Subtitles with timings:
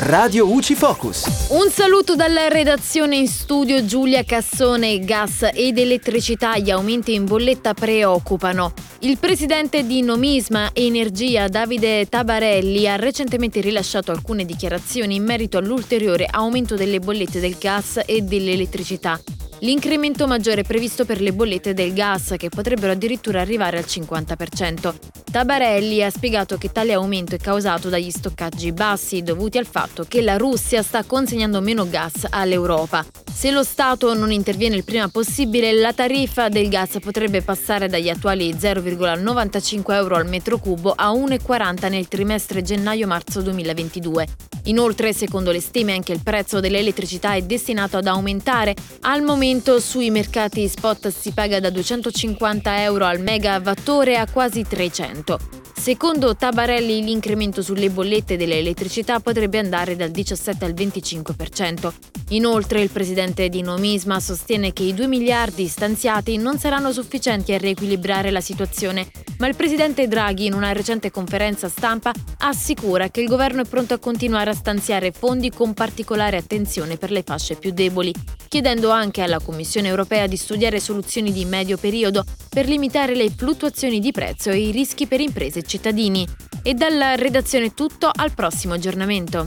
[0.00, 1.48] Radio UCI Focus.
[1.48, 5.00] Un saluto dalla redazione in studio Giulia Cassone.
[5.00, 8.72] Gas ed elettricità, gli aumenti in bolletta preoccupano.
[9.00, 16.28] Il presidente di Nomisma Energia, Davide Tabarelli, ha recentemente rilasciato alcune dichiarazioni in merito all'ulteriore
[16.30, 19.20] aumento delle bollette del gas e dell'elettricità.
[19.60, 24.94] L'incremento maggiore previsto per le bollette del gas, che potrebbero addirittura arrivare al 50%.
[25.32, 30.22] Tabarelli ha spiegato che tale aumento è causato dagli stoccaggi bassi dovuti al fatto che
[30.22, 33.04] la Russia sta consegnando meno gas all'Europa.
[33.32, 38.08] Se lo Stato non interviene il prima possibile, la tariffa del gas potrebbe passare dagli
[38.08, 44.26] attuali 0,95 euro al metro cubo a 1,40 nel trimestre gennaio-marzo 2022.
[44.64, 48.74] Inoltre, secondo le stime, anche il prezzo dell'elettricità è destinato ad aumentare.
[49.02, 49.46] Al momento
[49.80, 55.57] sui mercati spot si paga da 250 euro al megawattore a quasi 300.
[55.88, 61.90] Secondo Tabarelli l'incremento sulle bollette dell'elettricità potrebbe andare dal 17 al 25%.
[62.32, 67.56] Inoltre il presidente di Nomisma sostiene che i 2 miliardi stanziati non saranno sufficienti a
[67.56, 73.28] riequilibrare la situazione, ma il presidente Draghi in una recente conferenza stampa assicura che il
[73.28, 77.70] governo è pronto a continuare a stanziare fondi con particolare attenzione per le fasce più
[77.70, 78.12] deboli,
[78.48, 84.00] chiedendo anche alla Commissione europea di studiare soluzioni di medio periodo per limitare le fluttuazioni
[84.00, 86.26] di prezzo e i rischi per imprese e cittadini.
[86.62, 89.46] E dalla redazione tutto al prossimo aggiornamento.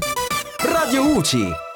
[0.60, 1.71] Radio UCI